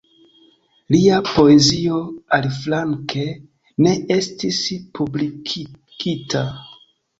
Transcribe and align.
Lia 0.95 1.19
poezio, 1.27 1.99
aliflanke, 2.39 3.27
ne 3.87 3.95
estis 4.19 4.65
publikigita. 5.01 6.45